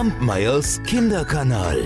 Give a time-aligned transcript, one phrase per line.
[0.00, 1.78] Kampmeyers Kinderkanal.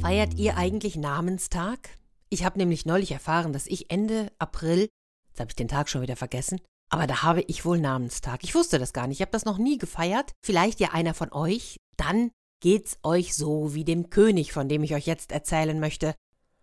[0.00, 1.90] Feiert ihr eigentlich Namenstag?
[2.30, 4.88] Ich habe nämlich neulich erfahren, dass ich Ende April,
[5.28, 8.42] jetzt habe ich den Tag schon wieder vergessen, aber da habe ich wohl Namenstag.
[8.42, 10.32] Ich wusste das gar nicht, ich habe das noch nie gefeiert.
[10.42, 11.76] Vielleicht ja einer von euch.
[11.98, 12.30] Dann
[12.62, 16.14] geht's euch so wie dem König, von dem ich euch jetzt erzählen möchte.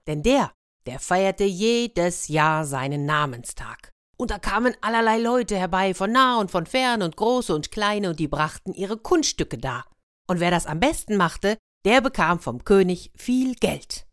[0.07, 0.51] Denn der,
[0.88, 3.90] der feierte jedes Jahr seinen Namenstag.
[4.21, 8.11] Und da kamen allerlei Leute herbei, von nah und von fern und große und kleine,
[8.11, 9.88] und die brachten ihre Kunststücke dar.
[10.27, 14.05] Und wer das am besten machte, der bekam vom König viel Geld.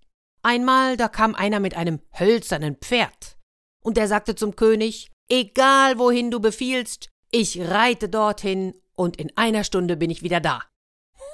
[0.43, 3.37] Einmal, da kam einer mit einem hölzernen Pferd.
[3.84, 9.62] Und der sagte zum König, egal wohin du befiehlst, ich reite dorthin und in einer
[9.62, 10.62] Stunde bin ich wieder da.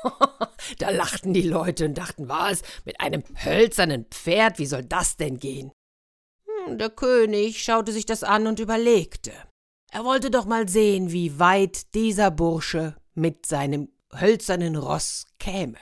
[0.81, 5.39] da lachten die Leute und dachten, was, mit einem hölzernen Pferd, wie soll das denn
[5.39, 5.71] gehen?
[6.69, 9.33] Der König schaute sich das an und überlegte.
[9.93, 15.79] Er wollte doch mal sehen, wie weit dieser Bursche mit seinem hölzernen Ross käme.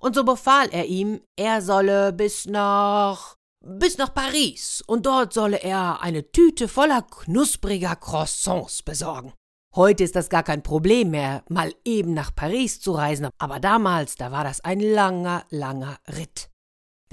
[0.00, 5.62] Und so befahl er ihm, er solle bis nach bis nach Paris, und dort solle
[5.62, 9.32] er eine Tüte voller knuspriger Croissants besorgen.
[9.74, 14.16] Heute ist das gar kein Problem mehr, mal eben nach Paris zu reisen, aber damals,
[14.16, 16.50] da war das ein langer, langer Ritt.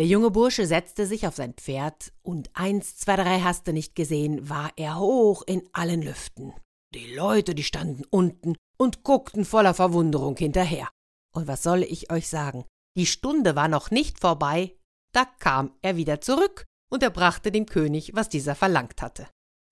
[0.01, 3.93] Der junge Bursche setzte sich auf sein Pferd, und eins, zwei, drei hast du nicht
[3.93, 6.55] gesehen, war er hoch in allen Lüften.
[6.95, 10.89] Die Leute, die standen unten und guckten voller Verwunderung hinterher.
[11.35, 12.65] Und was soll ich euch sagen?
[12.97, 14.75] Die Stunde war noch nicht vorbei,
[15.13, 19.27] da kam er wieder zurück, und er brachte dem König, was dieser verlangt hatte.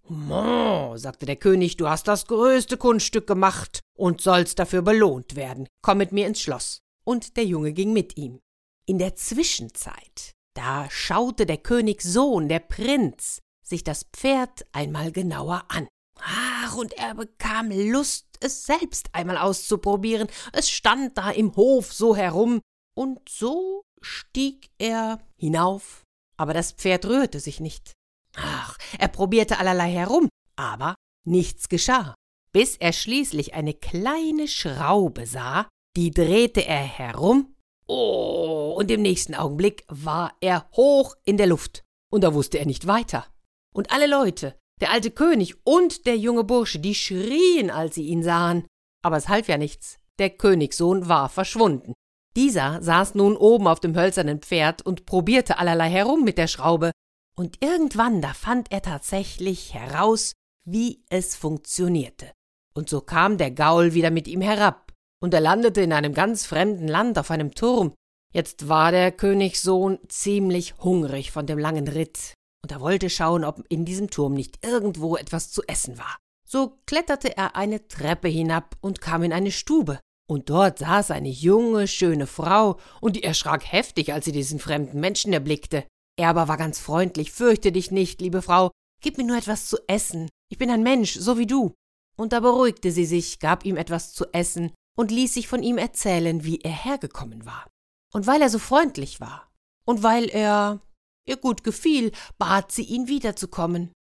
[0.08, 5.67] Mon, sagte der König, du hast das größte Kunststück gemacht und sollst dafür belohnt werden.
[5.81, 6.81] Komm mit mir ins Schloss.
[7.03, 8.41] Und der Junge ging mit ihm.
[8.90, 15.88] In der Zwischenzeit, da schaute der Königssohn, der Prinz, sich das Pferd einmal genauer an.
[16.20, 20.28] Ach, und er bekam Lust, es selbst einmal auszuprobieren.
[20.54, 22.62] Es stand da im Hof so herum,
[22.98, 26.02] und so stieg er hinauf,
[26.36, 27.94] aber das Pferd rührte sich nicht.
[28.38, 30.95] Ach, er probierte allerlei herum, aber
[31.28, 32.16] nichts geschah,
[32.54, 37.54] bis er schließlich eine kleine Schraube sah, die drehte er herum,
[37.89, 42.66] oh, und im nächsten Augenblick war er hoch in der Luft, und da wusste er
[42.66, 43.26] nicht weiter.
[43.73, 48.23] Und alle Leute, der alte König und der junge Bursche, die schrien, als sie ihn
[48.23, 48.66] sahen,
[49.04, 51.94] aber es half ja nichts, der Königssohn war verschwunden.
[52.36, 56.92] Dieser saß nun oben auf dem hölzernen Pferd und probierte allerlei herum mit der Schraube,
[57.36, 60.33] und irgendwann da fand er tatsächlich heraus,
[60.66, 62.32] wie es funktionierte.
[62.73, 64.89] Und so kam der Gaul wieder mit ihm herab,
[65.21, 67.93] und er landete in einem ganz fremden Land auf einem Turm.
[68.33, 73.63] Jetzt war der Königssohn ziemlich hungrig von dem langen Ritt, und er wollte schauen, ob
[73.69, 76.17] in diesem Turm nicht irgendwo etwas zu essen war.
[76.47, 79.99] So kletterte er eine Treppe hinab und kam in eine Stube,
[80.30, 84.99] und dort saß eine junge, schöne Frau, und die erschrak heftig, als sie diesen fremden
[84.99, 85.86] Menschen erblickte.
[86.17, 87.31] Er aber war ganz freundlich.
[87.31, 88.71] Fürchte dich nicht, liebe Frau.
[89.01, 90.30] Gib mir nur etwas zu essen.
[90.51, 91.73] Ich bin ein Mensch, so wie du.
[92.17, 95.77] Und da beruhigte sie sich, gab ihm etwas zu essen und ließ sich von ihm
[95.77, 97.65] erzählen, wie er hergekommen war.
[98.11, 99.49] Und weil er so freundlich war
[99.86, 100.82] und weil er
[101.26, 103.93] ihr gut gefiel, bat sie ihn wiederzukommen.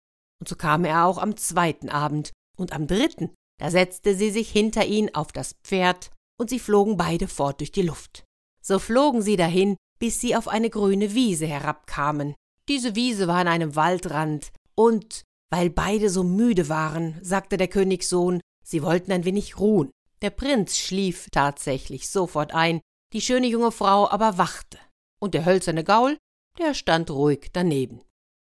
[0.41, 4.51] Und so kam er auch am zweiten Abend, und am dritten, da setzte sie sich
[4.51, 8.25] hinter ihn auf das Pferd, und sie flogen beide fort durch die Luft.
[8.63, 12.34] So flogen sie dahin, bis sie auf eine grüne Wiese herabkamen.
[12.71, 18.41] Diese Wiese war an einem Waldrand, und weil beide so müde waren, sagte der Königssohn,
[18.65, 19.91] sie wollten ein wenig ruhen.
[20.22, 22.81] Der Prinz schlief tatsächlich sofort ein,
[23.12, 24.78] die schöne junge Frau aber wachte,
[25.21, 26.19] und der hölzerne Gaul,
[26.59, 28.00] der stand ruhig daneben.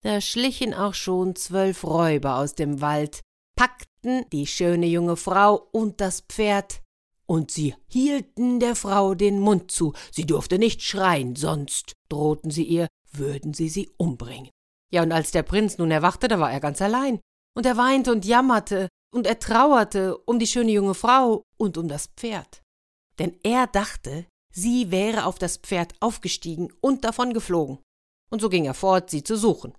[0.03, 3.22] Da schlichen auch schon zwölf Räuber aus dem Wald,
[3.55, 6.81] packten die schöne junge Frau und das Pferd,
[7.27, 12.63] und sie hielten der Frau den Mund zu, sie durfte nicht schreien, sonst, drohten sie
[12.63, 14.49] ihr, würden sie sie umbringen.
[14.91, 17.19] Ja, und als der Prinz nun erwachte, da war er ganz allein,
[17.55, 21.87] und er weinte und jammerte, und er trauerte um die schöne junge Frau und um
[21.87, 22.61] das Pferd.
[23.19, 27.79] Denn er dachte, sie wäre auf das Pferd aufgestiegen und davongeflogen.
[28.31, 29.73] Und so ging er fort, sie zu suchen.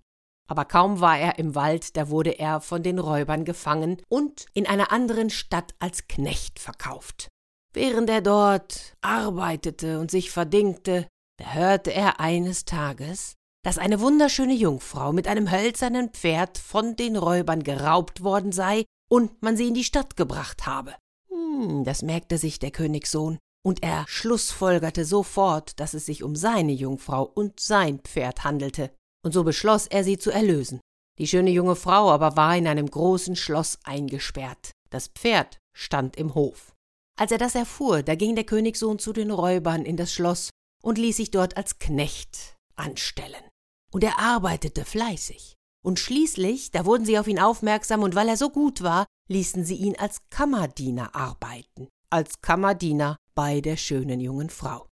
[0.49, 4.67] Aber kaum war er im Wald, da wurde er von den Räubern gefangen und in
[4.67, 7.29] einer anderen Stadt als Knecht verkauft.
[7.73, 11.09] Während er dort arbeitete und sich verdingte,
[11.39, 17.17] da hörte er eines Tages, dass eine wunderschöne Jungfrau mit einem hölzernen Pferd von den
[17.17, 20.95] Räubern geraubt worden sei und man sie in die Stadt gebracht habe.
[21.29, 26.73] Hm, das merkte sich der Königssohn, und er schlussfolgerte sofort, dass es sich um seine
[26.73, 28.91] Jungfrau und sein Pferd handelte,
[29.23, 30.81] und so beschloss er sie zu erlösen.
[31.19, 34.71] Die schöne junge Frau aber war in einem großen Schloss eingesperrt.
[34.89, 36.73] Das Pferd stand im Hof.
[37.21, 40.49] Als er das erfuhr, da ging der Königssohn zu den Räubern in das Schloss
[40.83, 43.45] und ließ sich dort als Knecht anstellen.
[43.93, 45.53] Und er arbeitete fleißig.
[45.85, 49.65] Und schließlich, da wurden sie auf ihn aufmerksam, und weil er so gut war, ließen
[49.65, 54.89] sie ihn als Kammerdiener arbeiten, als Kammerdiener bei der schönen jungen Frau.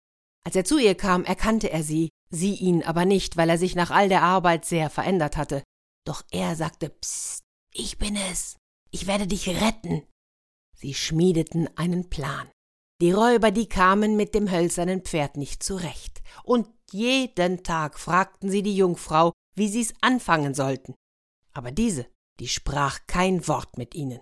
[0.44, 3.74] Als er zu ihr kam, erkannte er sie, sie ihn aber nicht, weil er sich
[3.74, 5.64] nach all der Arbeit sehr verändert hatte.
[6.06, 7.42] Doch er sagte Psst,
[7.72, 8.56] ich bin es,
[8.90, 10.06] ich werde dich retten.
[10.76, 12.48] Sie schmiedeten einen Plan.
[13.00, 18.62] Die Räuber, die kamen mit dem hölzernen Pferd nicht zurecht, und jeden Tag fragten sie
[18.62, 20.94] die Jungfrau, wie sie's anfangen sollten.
[21.52, 22.06] Aber diese,
[22.38, 24.20] die sprach kein Wort mit ihnen.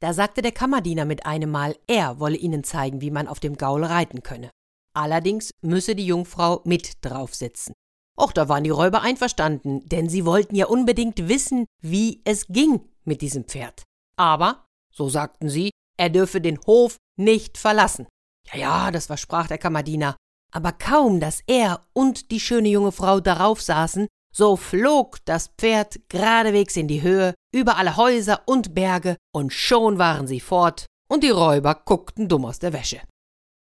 [0.00, 3.56] Da sagte der Kammerdiener mit einem Mal, er wolle ihnen zeigen, wie man auf dem
[3.56, 4.50] Gaul reiten könne.
[4.94, 7.74] Allerdings müsse die Jungfrau mit drauf sitzen.
[8.18, 12.80] Och, da waren die Räuber einverstanden, denn sie wollten ja unbedingt wissen, wie es ging
[13.04, 13.82] mit diesem Pferd.
[14.16, 18.06] Aber, so sagten sie, er dürfe den Hof nicht verlassen.
[18.52, 20.16] Ja, ja, das versprach der Kammerdiener.
[20.52, 24.06] Aber kaum, dass er und die schöne junge Frau darauf saßen,
[24.36, 29.96] so flog das Pferd geradewegs in die Höhe, über alle Häuser und Berge, und schon
[29.98, 33.00] waren sie fort, und die Räuber guckten dumm aus der Wäsche.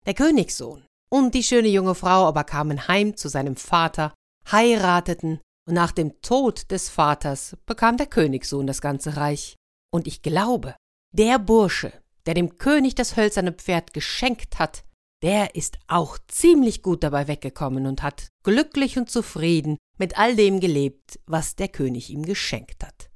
[0.06, 4.14] Der Königssohn und die schöne junge Frau aber kamen heim zu seinem Vater,
[4.50, 9.56] heirateten, und nach dem Tod des Vaters bekam der Königssohn das ganze Reich.
[9.94, 10.76] Und ich glaube,
[11.12, 11.92] der Bursche,
[12.26, 14.84] der dem König das hölzerne Pferd geschenkt hat,
[15.24, 20.60] der ist auch ziemlich gut dabei weggekommen und hat glücklich und zufrieden mit all dem
[20.60, 23.10] gelebt, was der König ihm geschenkt hat.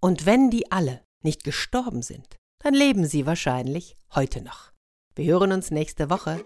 [0.00, 4.72] Und wenn die alle nicht gestorben sind, dann leben sie wahrscheinlich heute noch.
[5.14, 6.44] Wir hören uns nächste Woche.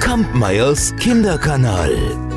[0.00, 2.29] Kampmeyers Kinderkanal.